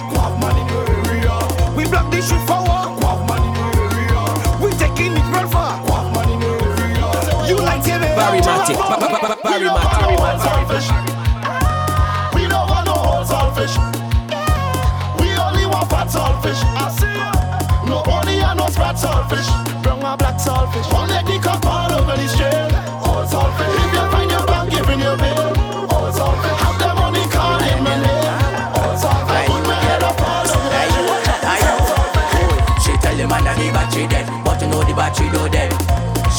walk, 0.00 0.14
walk 0.16 0.40
man 0.40 0.56
in 0.56 0.66
your 0.68 0.84
area. 1.06 1.36
We 1.76 1.84
block. 1.86 2.10
We 12.34 12.46
don't 12.46 12.68
want 12.68 12.86
no 12.86 12.94
old 12.94 13.26
saltfish. 13.26 13.76
We 15.20 15.28
only 15.36 15.66
want 15.66 15.90
fat 15.90 16.08
saltfish. 16.08 16.60
I 16.76 16.90
see 16.90 17.88
no 17.88 18.02
only 18.06 18.40
and 18.40 18.58
no 18.58 18.66
sprat 18.68 18.96
saltfish. 18.96 19.48
Brown 19.82 20.02
and 20.04 20.18
black 20.18 20.36
saltfish. 20.36 20.92
One 20.92 21.08
leg 21.08 21.26
the 21.26 21.38
cock 21.38 21.64
all 21.66 21.92
over 21.92 22.16
the 22.16 22.28
street. 22.28 22.59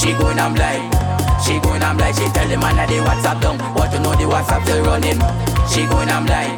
She 0.01 0.13
going 0.13 0.39
I'm 0.39 0.55
blind. 0.55 0.91
She 1.45 1.59
going 1.59 1.83
I'm 1.83 1.95
blind. 1.95 2.15
She 2.15 2.25
tell 2.33 2.47
the 2.47 2.57
man 2.57 2.75
that 2.75 2.89
they 2.89 2.97
WhatsApp 2.97 3.39
down, 3.39 3.57
but 3.75 3.93
you 3.93 3.99
know 3.99 4.15
the 4.17 4.25
WhatsApp 4.25 4.63
still 4.63 4.83
running. 4.83 5.21
She 5.69 5.85
going 5.85 6.09
I'm 6.09 6.25
blind. 6.25 6.57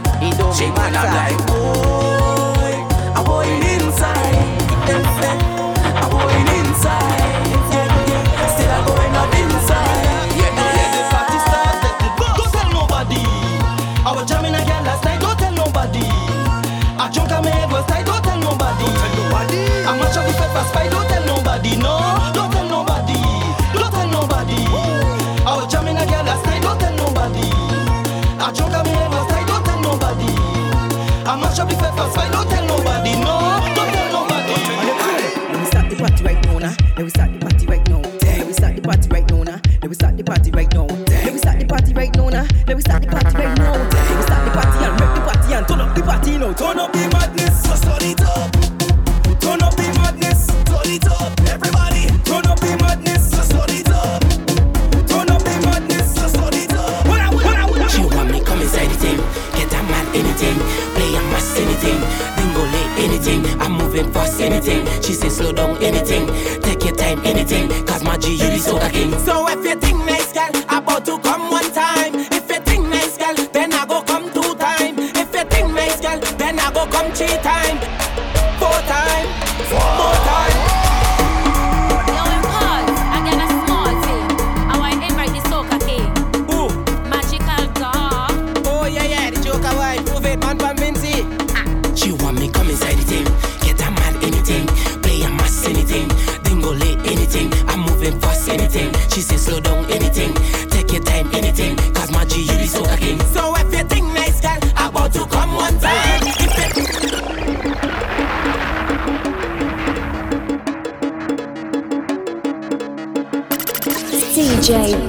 She 0.56 0.68
going 0.72 0.96
I'm 0.96 1.12
blind. 1.12 1.93
traveling 63.94 64.14
fast, 64.14 64.42
anything. 64.42 64.86
She 65.02 65.14
say 65.14 65.30
slow 65.30 65.52
down, 65.52 65.82
anything. 65.84 66.28
Take 66.62 66.84
your 66.84 66.96
time, 66.96 67.20
anything. 67.26 67.70
Cause 67.86 68.04
my 68.04 68.18
G, 68.18 68.32
you 68.32 68.50
the 68.50 68.58
soca 68.58 68.92
king. 68.92 69.12
So 69.20 69.48
if 69.48 69.64
you 69.64 69.76
think 69.80 70.00
nice, 70.06 70.34
girl, 70.34 70.64
about 70.70 71.06
to 71.06 71.20
come 71.20 71.52
one 71.52 71.72
time. 71.72 72.16
If 72.16 72.50
you 72.50 72.60
think 72.62 72.88
nice, 72.90 73.18
girl, 73.18 73.36
then 73.54 73.74
I 73.74 73.86
go 73.86 74.02
come 74.02 74.32
two 74.34 74.56
time. 74.56 74.96
If 74.98 75.34
you 75.34 75.44
think 75.46 75.74
nice, 75.74 76.02
girl, 76.02 76.20
then 76.38 76.60
I 76.60 76.72
go 76.74 76.86
come 76.88 77.12
three 77.14 77.28
time. 77.42 78.03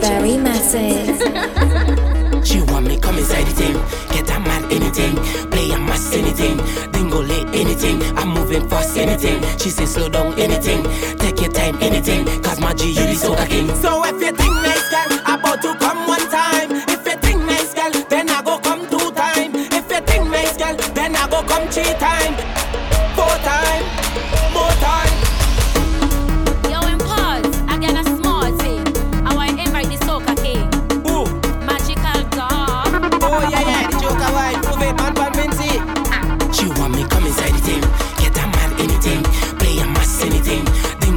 Barry 0.05 0.36
Mattic. 0.36 1.16
she 2.44 2.61
want 2.61 2.86
me 2.86 2.98
come 2.98 3.16
inside 3.16 3.46
the 3.46 3.52
thing, 3.52 3.72
get 4.12 4.28
a 4.36 4.38
mad 4.38 4.70
anything, 4.70 5.16
play 5.50 5.70
a 5.70 5.78
mass 5.78 6.12
anything, 6.12 6.59
dingo 6.92 7.22
lay 7.22 7.40
anything, 7.59 8.02
I'm 8.18 8.28
moving 8.28 8.68
fast 8.68 8.98
anything. 8.98 9.40
She 9.57 9.70
say 9.70 9.86
slow 9.86 10.11
down 10.11 10.38
anything, 10.38 10.82
take 11.16 11.40
your 11.40 11.50
time 11.50 11.78
anything, 11.80 12.26
cause 12.42 12.61
my 12.61 12.74
G 12.74 12.90
you 12.90 13.07
be 13.07 13.14
so 13.14 13.34
king. 13.46 13.74
So 13.76 14.05
if 14.05 14.20
you 14.20 14.32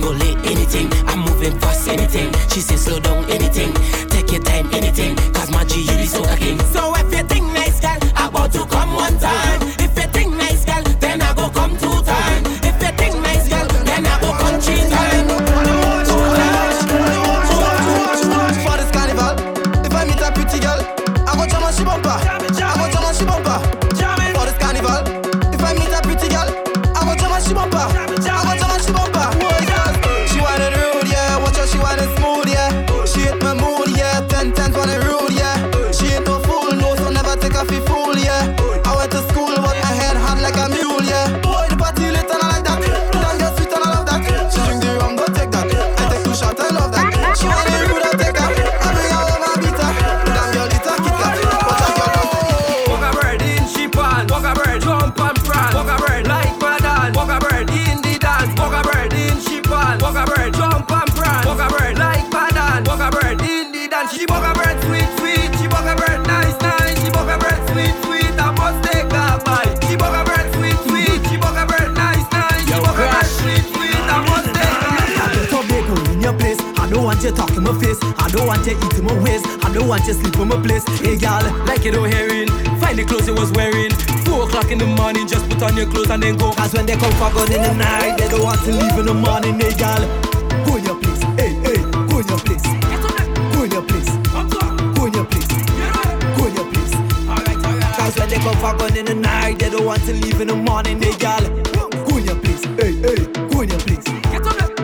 Anything, 0.07 0.89
I'm 1.07 1.19
moving 1.19 1.59
fast 1.59 1.89
anything. 1.89 2.31
She 2.47 2.61
says 2.61 2.85
slow 2.85 2.99
down 2.99 3.25
anything, 3.29 3.73
take 4.07 4.31
your 4.31 4.41
time 4.41 4.69
anything. 4.73 5.17
Cause 5.33 5.51
my 5.51 5.65
G, 5.65 5.81
you 5.81 5.97
be 5.97 6.05
so 6.05 6.23
king. 6.37 6.57
So 6.71 6.96
want 79.97 80.07
you 80.07 80.13
sleep 80.13 80.37
on 80.39 80.47
my 80.47 80.61
place. 80.61 80.85
Hey 80.99 81.17
gal, 81.17 81.41
like 81.65 81.83
you 81.83 81.91
don't 81.91 82.11
hear. 82.11 82.27
Find 82.79 82.97
the 82.97 83.03
clothes 83.03 83.27
you 83.27 83.33
was 83.33 83.51
wearing. 83.53 83.91
Four 84.25 84.43
o'clock 84.43 84.71
in 84.71 84.77
the 84.77 84.85
morning, 84.85 85.27
just 85.27 85.49
put 85.49 85.61
on 85.63 85.75
your 85.75 85.87
clothes 85.87 86.09
and 86.09 86.21
then 86.21 86.37
go. 86.37 86.51
Cause 86.51 86.73
when 86.73 86.85
they 86.85 86.95
come 86.95 87.11
for 87.13 87.31
good 87.31 87.49
in 87.51 87.61
the 87.61 87.73
night, 87.73 88.17
they 88.17 88.27
don't 88.29 88.43
want 88.43 88.61
to 88.61 88.71
leave 88.71 88.97
in 88.97 89.05
the 89.05 89.13
morning. 89.13 89.59
Hey 89.59 89.73
gal, 89.73 90.01
go 90.65 90.77
in 90.77 90.85
your 90.85 90.99
place. 91.01 91.21
Hey, 91.39 91.51
hey, 91.65 91.81
go 92.09 92.19
in 92.21 92.27
your 92.27 92.41
place. 92.45 92.65
Go 93.53 93.63
in 93.63 93.71
your 93.71 93.81
place. 93.81 94.09
Go 94.95 95.05
in 95.05 95.13
your 95.13 95.25
place. 95.25 95.47
Go 96.37 96.45
in 96.45 96.53
your 96.55 96.67
place. 96.71 96.93
Alright, 97.25 97.57
Cause 97.97 98.17
when 98.17 98.29
they 98.29 98.37
come 98.37 98.57
for 98.57 98.73
good 98.77 98.97
in 98.97 99.05
the 99.05 99.15
night, 99.15 99.59
they 99.59 99.69
don't 99.69 99.85
want 99.85 100.03
to 100.03 100.13
leave 100.13 100.39
in 100.41 100.47
the 100.47 100.55
morning. 100.55 101.01
Hey 101.01 101.17
gal, 101.17 101.41
go 102.05 102.17
in 102.17 102.25
your 102.25 102.35
place. 102.35 102.63
Hey, 102.77 102.93
hey, 103.01 103.25
go 103.49 103.61
in 103.61 103.69
your 103.69 103.79
place. 103.79 104.03
Get 104.03 104.45
on 104.45 104.57
that. 104.57 104.76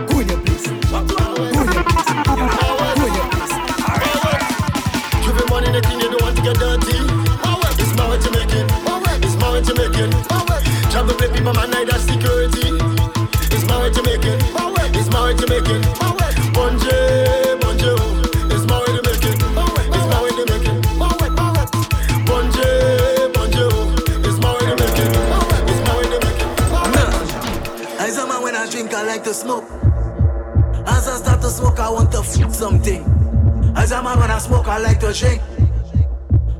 a 33.94 34.02
man 34.04 34.20
when 34.20 34.32
I 34.32 34.38
smoke, 34.40 34.68
I 34.68 34.78
like 34.80 35.00
to 35.02 35.14
drink. 35.14 35.42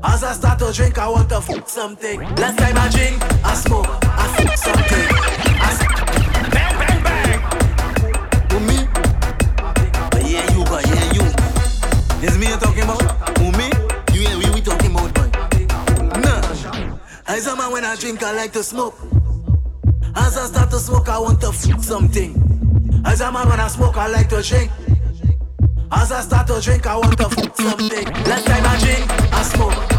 As 0.02 0.22
I 0.22 0.32
start 0.34 0.58
to 0.60 0.72
drink, 0.72 0.98
I 0.98 1.08
want 1.08 1.28
to 1.30 1.40
fuck 1.40 1.68
something. 1.68 2.20
Last 2.36 2.58
time 2.58 2.76
I 2.76 2.88
drink, 2.90 3.22
I 3.44 3.54
smoke, 3.54 3.86
I 4.02 4.26
fuck 4.36 4.56
something. 4.56 5.08
I 5.66 5.70
s- 5.72 6.50
bang, 6.52 6.74
bang, 6.78 7.02
bang. 7.02 8.66
Me? 8.66 8.78
But 10.10 10.24
yeah, 10.30 10.52
you, 10.54 10.64
but 10.64 10.86
yeah, 10.86 11.12
you. 11.12 11.22
Is 12.28 12.38
me 12.38 12.48
you 12.48 12.56
talking 12.56 12.84
about? 12.84 13.02
Who 13.38 13.50
me? 13.52 13.70
You, 14.12 14.20
yeah, 14.28 14.36
we, 14.38 14.50
we 14.54 14.60
talking 14.60 14.90
about, 14.90 15.12
boy. 15.14 15.28
Nah. 16.20 16.40
As 17.26 17.46
a 17.46 17.56
man 17.56 17.72
when 17.72 17.84
I 17.84 17.96
drink, 17.96 18.22
I 18.22 18.32
like 18.32 18.52
to 18.52 18.62
smoke. 18.62 18.94
As 20.16 20.36
I 20.36 20.46
start 20.46 20.70
to 20.70 20.78
smoke, 20.78 21.08
I 21.08 21.18
want 21.18 21.40
to 21.40 21.52
fuck 21.52 21.82
something. 21.82 23.02
As 23.06 23.20
a 23.20 23.32
man 23.32 23.48
when 23.48 23.58
I 23.60 23.68
smoke, 23.68 23.96
I 23.96 24.06
like 24.08 24.28
to 24.28 24.42
drink. 24.42 24.70
As 25.96 26.10
I 26.10 26.20
start 26.22 26.46
to 26.48 26.60
drink, 26.60 26.86
I 26.86 26.96
want 26.96 27.16
to 27.18 27.28
fuck 27.28 27.56
something. 27.56 28.04
Last 28.26 28.46
time 28.46 28.64
I 28.66 28.78
drink, 28.80 29.10
I 29.32 29.42
smoke. 29.42 29.93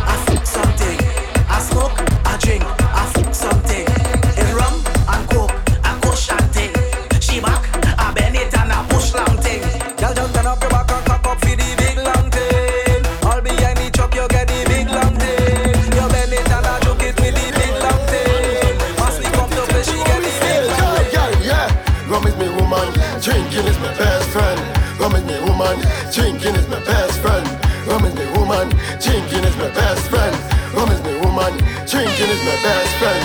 Drinking 26.15 26.55
is 26.55 26.65
my 26.69 26.79
best 26.79 27.19
friend. 27.19 27.45
Rum 27.91 28.05
is 28.05 28.15
my 28.15 28.23
woman. 28.39 28.69
Drinking 29.03 29.43
is 29.43 29.57
my 29.57 29.67
best 29.75 30.07
friend. 30.07 30.31
Rum 30.71 30.87
is 30.87 31.03
my 31.03 31.11
woman. 31.19 31.51
Drinking 31.91 32.31
is 32.31 32.41
my 32.47 32.55
best 32.63 32.95
friend. 33.03 33.23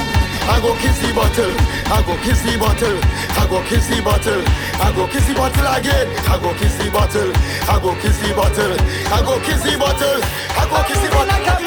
I 0.51 0.59
go 0.59 0.75
kiss 0.75 0.99
the 0.99 1.15
bottle, 1.15 1.55
I 1.87 2.03
go 2.03 2.17
kiss 2.27 2.43
the 2.43 2.59
bottle, 2.59 2.99
I 3.39 3.47
go 3.47 3.63
kiss 3.71 3.87
the 3.87 4.03
bottle, 4.03 4.43
I 4.83 4.91
go 4.97 5.07
kiss 5.07 5.29
the 5.29 5.35
bottle 5.35 5.67
again, 5.79 6.09
I 6.27 6.39
go 6.43 6.53
kiss 6.59 6.77
the 6.79 6.91
bottle, 6.91 7.31
I 7.71 7.79
go 7.79 7.95
kiss 8.03 8.19
the 8.19 8.35
bottle, 8.35 8.75
I 8.75 9.23
go 9.23 9.39
kiss 9.47 9.63
the 9.63 9.79
bottle, 9.79 10.19
I 10.59 10.67
go 10.67 10.83
kiss 10.89 11.01
the 11.01 11.11
bottle. 11.11 11.60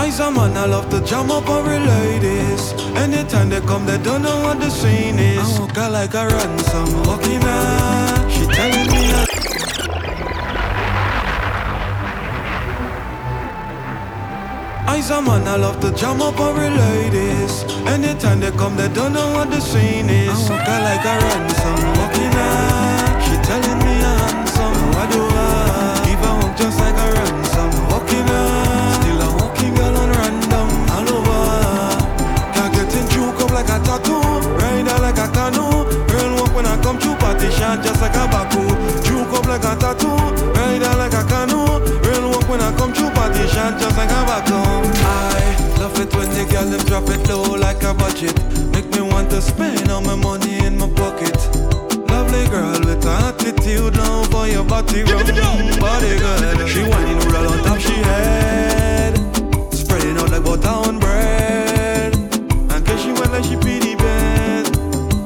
I's 0.00 0.18
a 0.18 0.30
man, 0.30 0.56
I 0.56 0.64
love 0.64 0.88
to 0.90 1.00
jam 1.02 1.30
up 1.30 1.46
on 1.50 1.68
real 1.68 1.82
ladies. 1.82 2.72
Anytime 2.96 3.50
they 3.50 3.60
come, 3.60 3.84
they 3.84 3.98
don't 3.98 4.22
know 4.22 4.40
what 4.40 4.58
the 4.58 4.70
scene 4.70 5.18
is. 5.18 5.38
I 5.38 5.60
walk 5.60 5.76
her 5.76 5.90
like 5.90 6.14
a 6.14 6.26
ransom, 6.26 7.02
walking 7.04 7.44
out. 7.44 8.30
She 8.32 8.46
telling 8.46 8.88
me 8.92 9.12
I 9.12 9.26
I's 14.88 15.10
a 15.10 15.20
man, 15.20 15.46
I 15.46 15.56
love 15.56 15.80
to 15.80 15.92
jam 15.92 16.22
up 16.22 16.40
on 16.40 16.58
real 16.58 16.72
ladies. 16.72 17.64
Anytime 17.86 18.40
they 18.40 18.52
come, 18.52 18.76
they 18.76 18.88
don't 18.88 19.12
know 19.12 19.32
what 19.32 19.50
the 19.50 19.60
scene 19.60 20.08
is. 20.08 20.30
I 20.30 20.32
walk 20.50 20.66
her 20.66 20.80
like 20.88 21.04
a 21.04 21.14
ransom, 21.24 21.80
walking 22.00 22.19
tattoo, 39.80 40.14
ride 40.54 40.82
her 40.84 40.96
like 40.96 41.16
a 41.16 41.24
canoe. 41.24 41.80
Girl 42.04 42.30
walk 42.30 42.48
when 42.48 42.60
I 42.60 42.70
come 42.76 42.92
to 42.92 43.10
party, 43.16 43.46
shot 43.48 43.80
just 43.80 43.96
like 43.96 44.10
a 44.10 44.20
baku. 44.28 44.54
I 44.54 45.80
love 45.80 45.98
it 45.98 46.14
when 46.14 46.28
the 46.36 46.44
girl 46.50 46.66
them 46.66 46.84
drop 46.86 47.08
it 47.08 47.26
low 47.28 47.56
like 47.56 47.82
a 47.82 47.94
budget. 47.94 48.36
Make 48.72 48.88
me 48.94 49.00
want 49.00 49.30
to 49.30 49.40
spend 49.40 49.90
all 49.90 50.02
my 50.02 50.14
money 50.14 50.58
in 50.64 50.76
my 50.76 50.88
pocket. 50.90 51.36
Lovely 52.10 52.46
girl 52.48 52.78
with 52.80 53.06
an 53.06 53.24
attitude 53.28 53.94
now 53.94 54.24
for 54.24 54.46
your 54.46 54.64
body 54.64 55.02
rum 55.04 55.24
Body 55.80 56.18
good. 56.18 56.68
She 56.68 56.82
whining 56.82 57.18
roll 57.30 57.48
on 57.48 57.58
top 57.64 57.78
she 57.80 57.94
head. 57.94 59.14
Spreading 59.72 60.18
out 60.18 60.30
like 60.30 60.44
butter 60.44 60.68
on 60.68 60.98
bread. 60.98 62.14
And 62.72 62.86
cause 62.86 63.00
she 63.00 63.12
went 63.12 63.32
like 63.32 63.44
she 63.44 63.56
pee 63.56 63.78
the 63.78 63.94
bed. 63.96 64.66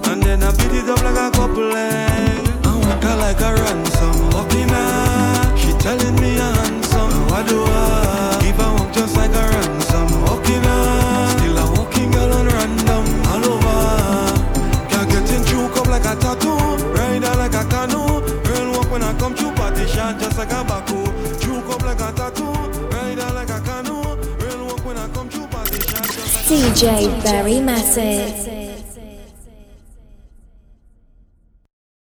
And 0.08 0.22
then 0.22 0.42
I 0.42 0.50
beat 0.52 0.72
it 0.72 0.88
up 0.88 1.02
like 1.02 1.16
a 1.16 1.30
couple 1.36 1.72
I 1.74 2.76
walk 2.86 3.02
her 3.02 3.16
like 3.16 3.40
a 3.40 3.54
ransom 3.62 4.13
Walking 4.54 4.70
out 4.70 5.58
She 5.58 5.72
telling 5.78 6.14
me 6.20 6.38
I'm 6.38 6.54
handsome 6.54 7.10
What 7.28 7.48
do 7.48 7.64
I 7.66 8.38
Give 8.40 8.56
her 8.56 8.76
up 8.78 8.92
just 8.94 9.16
like 9.16 9.30
a 9.30 9.48
ransom. 9.50 10.22
Walking 10.22 10.64
out 10.64 11.38
Still 11.38 11.58
a 11.58 11.66
walking 11.72 12.10
girl 12.12 12.32
on 12.32 12.46
random. 12.46 13.04
All 13.32 13.44
over 13.50 14.88
Can't 14.90 15.10
get 15.10 15.30
in 15.34 15.44
juke 15.46 15.76
up 15.76 15.88
like 15.88 16.04
a 16.04 16.14
tattoo. 16.14 16.54
Ride 16.94 17.24
her 17.24 17.34
like 17.34 17.54
a 17.54 17.64
canoe. 17.64 18.22
Girl 18.44 18.70
walk 18.72 18.90
when 18.92 19.02
I 19.02 19.12
come 19.18 19.34
to 19.34 19.52
party 19.54 19.86
Shot 19.88 20.20
just 20.20 20.38
like 20.38 20.52
a 20.52 20.62
baku. 20.62 21.02
Juke 21.40 21.74
up 21.74 21.82
like 21.82 22.00
a 22.00 22.12
tattoo. 22.12 22.52
Ride 22.94 23.18
her 23.18 23.32
like 23.34 23.50
a 23.50 23.60
canoe. 23.60 24.14
Girl 24.38 24.66
walk 24.66 24.84
when 24.84 24.96
I 24.98 25.08
come 25.08 25.28
to 25.30 25.48
party 25.48 25.80
Shot 25.80 26.04
just 26.04 26.48
like 26.48 26.62
a 26.62 26.84
DJ 26.86 27.24
Barry 27.24 27.54
Mattic. 27.54 28.43